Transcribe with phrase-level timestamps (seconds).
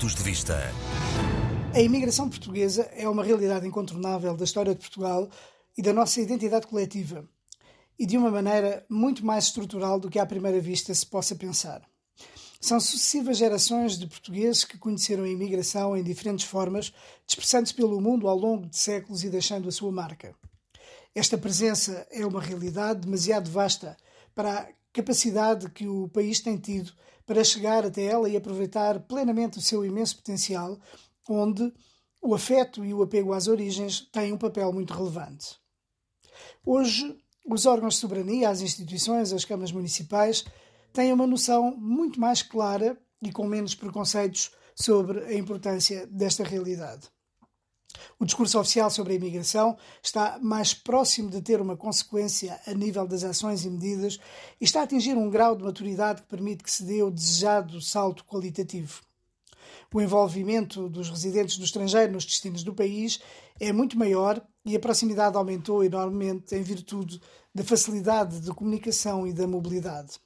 [0.00, 0.56] Pontos de Vista.
[1.74, 5.28] A imigração portuguesa é uma realidade incontornável da história de Portugal
[5.76, 7.28] e da nossa identidade coletiva,
[7.98, 11.82] e de uma maneira muito mais estrutural do que à primeira vista se possa pensar.
[12.58, 16.94] São sucessivas gerações de portugueses que conheceram a imigração em diferentes formas,
[17.26, 20.34] dispersando-se pelo mundo ao longo de séculos e deixando a sua marca.
[21.14, 23.98] Esta presença é uma realidade demasiado vasta
[24.34, 26.92] para capacidade que o país tem tido
[27.26, 30.78] para chegar até ela e aproveitar plenamente o seu imenso potencial,
[31.28, 31.72] onde
[32.20, 35.58] o afeto e o apego às origens têm um papel muito relevante.
[36.64, 37.16] Hoje,
[37.46, 40.44] os órgãos de soberania, as instituições, as câmaras municipais,
[40.92, 47.08] têm uma noção muito mais clara e com menos preconceitos sobre a importância desta realidade.
[48.18, 53.06] O discurso oficial sobre a imigração está mais próximo de ter uma consequência a nível
[53.06, 54.18] das ações e medidas
[54.60, 57.80] e está a atingir um grau de maturidade que permite que se dê o desejado
[57.80, 59.00] salto qualitativo.
[59.92, 63.20] O envolvimento dos residentes do estrangeiro nos destinos do país
[63.58, 67.20] é muito maior e a proximidade aumentou enormemente em virtude
[67.54, 70.20] da facilidade de comunicação e da mobilidade.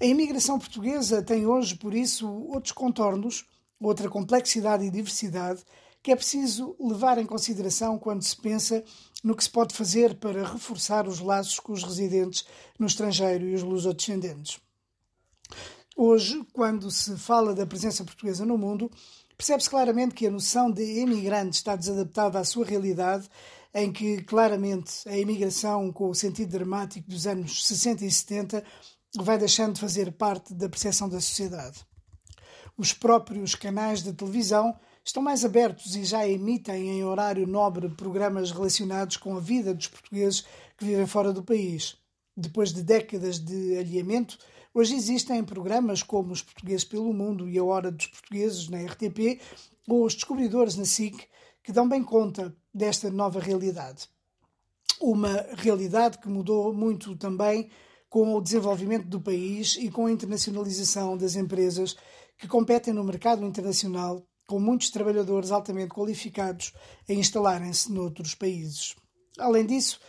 [0.00, 3.46] A imigração portuguesa tem hoje, por isso, outros contornos,
[3.80, 5.62] outra complexidade e diversidade
[6.02, 8.82] que é preciso levar em consideração quando se pensa
[9.22, 12.44] no que se pode fazer para reforçar os laços com os residentes
[12.78, 14.58] no estrangeiro e os lusodescendentes.
[15.96, 18.90] Hoje, quando se fala da presença portuguesa no mundo,
[19.36, 23.28] percebe-se claramente que a noção de imigrante está desadaptada à sua realidade,
[23.74, 28.64] em que claramente a imigração, com o sentido dramático dos anos 60 e 70,
[29.18, 31.86] vai deixando de fazer parte da percepção da sociedade.
[32.76, 38.50] Os próprios canais de televisão estão mais abertos e já emitem em horário nobre programas
[38.50, 40.44] relacionados com a vida dos portugueses
[40.76, 41.96] que vivem fora do país.
[42.36, 44.38] Depois de décadas de alinhamento,
[44.72, 49.40] hoje existem programas como Os Portugueses pelo Mundo e A Hora dos Portugueses na RTP
[49.88, 51.26] ou Os Descobridores na SIC,
[51.62, 54.08] que dão bem conta desta nova realidade.
[55.00, 57.68] Uma realidade que mudou muito também
[58.08, 61.96] com o desenvolvimento do país e com a internacionalização das empresas
[62.38, 66.72] que competem no mercado internacional com muitos trabalhadores altamente qualificados
[67.08, 68.94] a instalarem-se noutros países.
[69.38, 70.00] Além disso,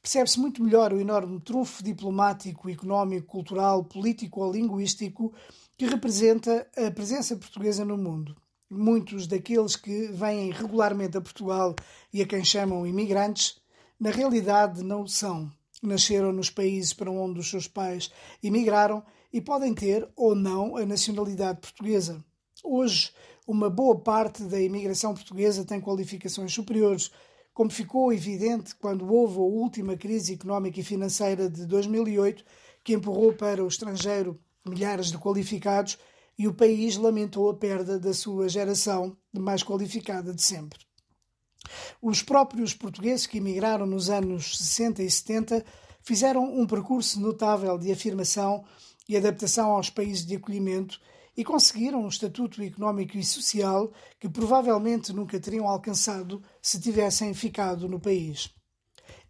[0.00, 5.32] percebe-se muito melhor o enorme trunfo diplomático, económico, cultural, político ou linguístico
[5.76, 8.36] que representa a presença portuguesa no mundo.
[8.68, 11.74] Muitos daqueles que vêm regularmente a Portugal
[12.12, 13.60] e a quem chamam imigrantes,
[14.00, 15.52] na realidade não são.
[15.82, 18.10] Nasceram nos países para onde os seus pais
[18.42, 19.02] emigraram
[19.32, 22.24] e podem ter ou não a nacionalidade portuguesa.
[22.62, 23.12] Hoje,
[23.46, 27.10] uma boa parte da imigração portuguesa tem qualificações superiores,
[27.52, 32.44] como ficou evidente quando houve a última crise económica e financeira de 2008,
[32.82, 35.98] que empurrou para o estrangeiro milhares de qualificados
[36.38, 40.78] e o país lamentou a perda da sua geração mais qualificada de sempre.
[42.00, 45.64] Os próprios portugueses que emigraram nos anos 60 e 70
[46.02, 48.64] fizeram um percurso notável de afirmação
[49.08, 51.00] e adaptação aos países de acolhimento
[51.36, 57.88] e conseguiram um estatuto económico e social que provavelmente nunca teriam alcançado se tivessem ficado
[57.88, 58.50] no país.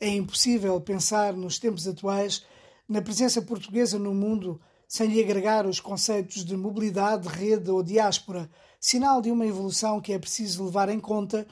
[0.00, 2.44] É impossível pensar nos tempos atuais
[2.88, 8.50] na presença portuguesa no mundo sem lhe agregar os conceitos de mobilidade, rede ou diáspora,
[8.78, 11.46] sinal de uma evolução que é preciso levar em conta,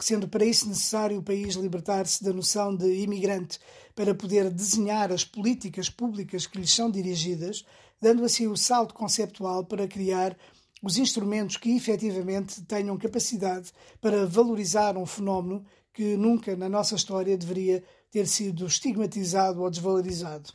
[0.00, 3.58] sendo para isso necessário o país libertar-se da noção de imigrante
[3.94, 7.64] para poder desenhar as políticas públicas que lhes são dirigidas
[8.00, 10.36] dando assim o salto conceptual para criar
[10.82, 17.36] os instrumentos que efetivamente tenham capacidade para valorizar um fenómeno que nunca na nossa história
[17.36, 20.52] deveria ter sido estigmatizado ou desvalorizado.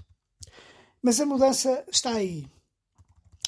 [1.02, 2.46] Mas a mudança está aí.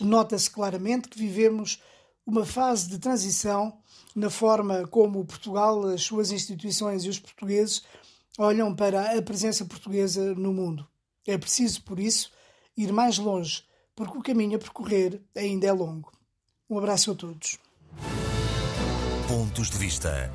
[0.02, 1.80] Nota-se claramente que vivemos
[2.26, 3.78] uma fase de transição
[4.16, 7.84] na forma como Portugal, as suas instituições e os portugueses
[8.38, 10.88] olham para a presença portuguesa no mundo.
[11.26, 12.32] É preciso, por isso,
[12.76, 13.64] ir mais longe
[13.96, 16.12] porque o caminho a percorrer ainda é longo.
[16.70, 17.60] Um abraço a todos.
[19.28, 20.32] Pontos de Vista.